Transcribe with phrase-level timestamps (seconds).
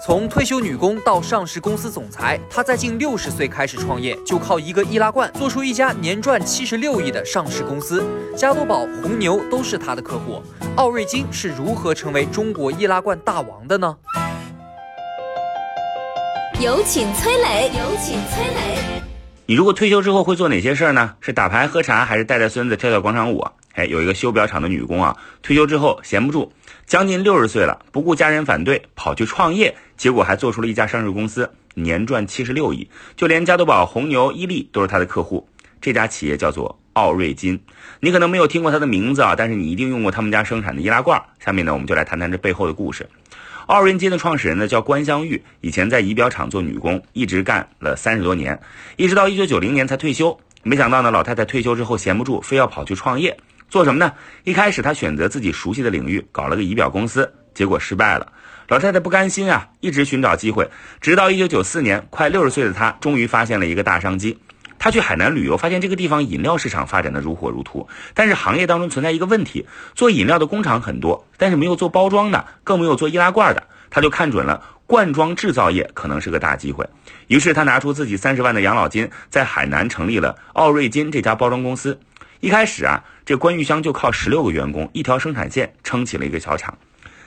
[0.00, 8.04] 从退休女工到上市公司总裁，她在近六十岁开始创业，就靠一个易拉罐做出一家年赚七十六亿的上市公司。
[8.36, 10.40] 加多宝、红牛都是她的客户。
[10.76, 13.96] 奥瑞金是如何成为中国易拉罐大王的呢？
[16.60, 19.02] 有请崔磊，有请崔磊。
[19.46, 21.14] 你如果退休之后会做哪些事儿呢？
[21.20, 23.44] 是打牌喝茶，还是带带孙子跳跳广场舞？
[23.78, 26.52] 哎，有一个修表厂的女工啊，退休之后闲不住，
[26.84, 29.76] 将近六十岁了，不顾家人反对，跑去创业。
[29.96, 35.48] 结果还做出了一家上市公司，年赚七十六亿，就连加多宝、红牛、伊利都是他的客户。
[35.80, 37.60] 这家企业叫做奥瑞金，
[38.00, 41.22] 你可能没有听过他的名字啊，但是你一定用过他们家生产的易拉罐。
[41.38, 43.08] 下面呢，我们就来谈谈这背后的故事。
[43.66, 48.60] 奥瑞金的创始人呢叫关香玉，以前在仪表厂做女工，一直干了三十多年，
[48.96, 50.36] 一直到一九九零年才退休。
[50.64, 53.36] 没想到呢，老太太退休之后闲不住，非要跑去创业，
[53.68, 54.12] 做什么呢？
[54.44, 58.32] 一开始她选择自己熟悉的领域，搞了个仪表公司，结果失败了。
[58.68, 64.38] 老太太不甘心啊，一直寻找机会，直到一九九四年，快六十岁的她终于发现了一个大商机。
[64.78, 73.62] 她去海南旅游，发现这个地方饮料市场发展的如火如荼，但是行业当中存在一个问题：做饮料的工厂很多，但是没有做包装的，更没有做易拉罐的。
[73.90, 76.86] 她就看准了罐装制造业可能是个大机会，
[77.26, 81.98] 于是她拿出自己三十万的养老金，在海南成立了奥瑞金这家包装公司。
[82.40, 86.78] 一开始啊，这关玉香就靠十六个员工，一条生产线撑起了一个小厂。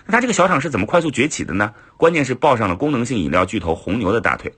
[0.05, 1.73] 那他这个小厂是怎么快速崛起的呢？
[1.97, 4.53] 关键是抱上了功能性饮料巨头红牛的大腿。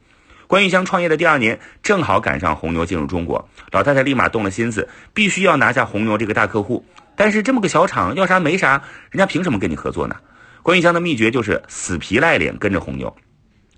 [0.46, 6.86] 关玉香创业的第二年，正好赶上红牛进入中国，老太太立马动了心思，必须要拿下红牛这个大客户。
[7.16, 10.16] 但是这么个小厂，要啥没啥，人家凭什么跟你合作呢？
[10.62, 13.14] 关玉香的秘诀就是死皮赖脸跟着红牛。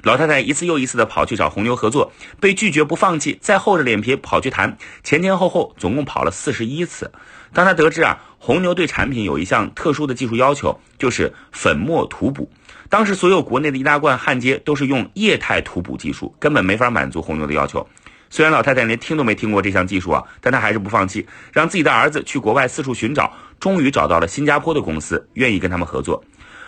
[0.06, 7.12] 老太太一次又一次的跑去找红牛合作，被拒绝不放弃，再厚着脸皮跑去谈，前前后后总共跑了四十一次。
[7.52, 12.47] 当他得知啊，红牛对产品有一项特殊的技术要求，就是粉末涂补。
[12.88, 17.88] 当时所有国内的易拉罐焊接都是用液态涂补技术，根本没法满足红牛的要求。
[18.30, 26.24] 虽然老太太连听都没听过这项技术啊，但她还是不放弃，让自己的儿子去国外四处寻找，终于找到了新加坡的公司，愿意跟他们合作。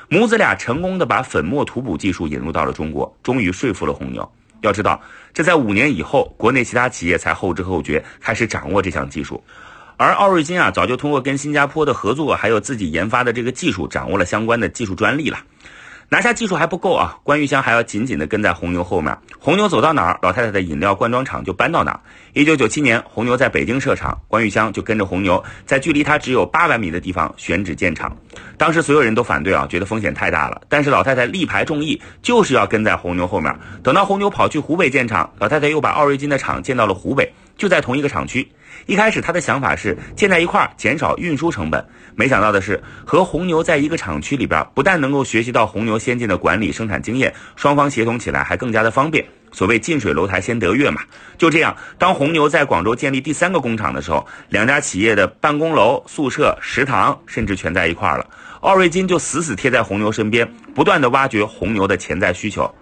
[0.09, 4.31] 母子俩成功的把粉末涂补技术引入到了中国，终于说服了红牛。
[4.61, 5.01] 要知道，
[5.33, 9.43] 这在五年以后，国内其他企业才后知后觉，开始掌握这项技术。
[9.97, 15.37] 而奥瑞金啊，早就通过跟新加坡的合作，还有自己研发的这个技术，掌握了相关的技术专利了。
[16.09, 19.17] 拿下技术还不够啊，关玉香还要紧紧的跟在红牛后面。
[19.37, 21.99] 红牛走到哪儿，老太太的饮料灌装厂就搬到哪儿。
[22.31, 28.15] 一九九七年，红牛在北京设厂，关玉香就跟着红牛，在距离他只有八百米的地方选址建厂。
[28.57, 30.61] 当时所有人都反对啊，觉得风险太大了。
[30.69, 33.53] 但是老太太力排众议，就是要跟在红牛后面。
[33.83, 38.49] 等到红牛跑去湖北建厂，老太太又把奥瑞金的厂建到了湖北，就在同一个厂区。
[38.85, 41.85] 一开始他的想法是建在一块儿，减少运输成本。
[42.15, 49.25] 没想到的是，和红牛在一个厂区里边，不但能够学习到红牛先进的管理生产经验，双方协同起来还更加的方便。
[49.51, 51.01] 所谓近水楼台先得月嘛。
[51.37, 58.27] 就这样，当红牛在广州建立第三个工厂的时候，两家企业的办公楼、宿舍、食堂甚至全在一块儿了。
[58.61, 62.73] 奥瑞金就死死贴在红牛身边，不断的挖掘红牛的潜在需求。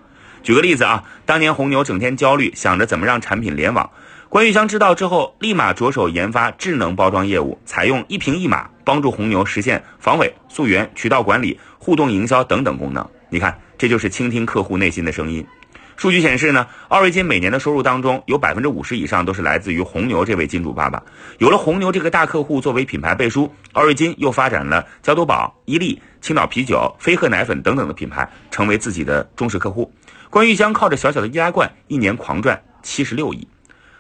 [0.41, 3.89] 举个例子啊，当年红牛整天焦虑，想着怎么让产品联网。
[4.35, 13.09] 关玉香知道之后，立马着手研发智能包装业务，采用一瓶一码，帮助红牛实现防伪、溯源、渠道管理、互动营销等等功能。
[13.29, 15.47] 你看，这就是倾听客户内心的声音。
[15.95, 21.01] 数据显示呢，奥瑞金每年的收入当中，有百分之五十以上都是来自于红牛这位金主爸爸。
[21.37, 29.93] 有了红牛这个大客户作为品牌背书，奥瑞金又发展了加多宝、伊利、青岛啤酒、飞鹤奶粉等等的品牌，成为自己的忠实客户。
[30.29, 33.47] 关玉香靠着小小的易拉罐，一年狂赚七十六亿。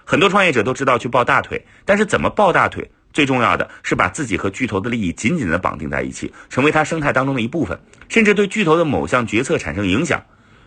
[0.07, 2.89] 很多创业者都知道去抱大腿，但是怎么抱大腿？
[3.11, 10.21] 最重要的是把自己和巨头的利益紧紧的绑定在一起，成为他生态当中的一部分，甚至对巨头的某项决策产生影响。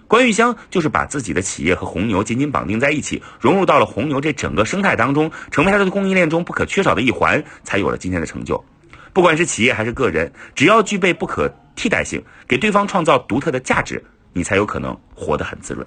[0.08, 8.64] 关玉香就是把自己的企业和红牛紧紧绑定在一起，融入到了红牛这整个生态当中，成为他的供应链中不可缺少的一环，才有了今天的成就。
[9.12, 14.02] 不管是企业还是个人，只要具备不可替代性，给对方创造独特的价值，
[14.32, 15.87] 你才有可能活得很滋润。